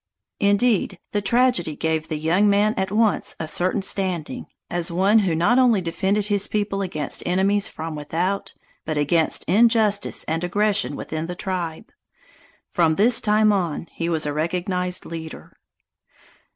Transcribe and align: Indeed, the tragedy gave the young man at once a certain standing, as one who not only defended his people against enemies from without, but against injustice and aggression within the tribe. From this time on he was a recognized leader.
Indeed, 0.39 0.97
the 1.11 1.21
tragedy 1.21 1.75
gave 1.75 2.07
the 2.07 2.17
young 2.17 2.49
man 2.49 2.73
at 2.73 2.91
once 2.91 3.35
a 3.39 3.47
certain 3.47 3.83
standing, 3.83 4.47
as 4.67 4.91
one 4.91 5.19
who 5.19 5.35
not 5.35 5.59
only 5.59 5.79
defended 5.79 6.25
his 6.25 6.47
people 6.47 6.81
against 6.81 7.21
enemies 7.23 7.67
from 7.67 7.95
without, 7.95 8.55
but 8.83 8.97
against 8.97 9.43
injustice 9.43 10.23
and 10.23 10.43
aggression 10.43 10.95
within 10.95 11.27
the 11.27 11.35
tribe. 11.35 11.91
From 12.71 12.95
this 12.95 13.21
time 13.21 13.51
on 13.53 13.89
he 13.91 14.09
was 14.09 14.25
a 14.25 14.33
recognized 14.33 15.05
leader. 15.05 15.53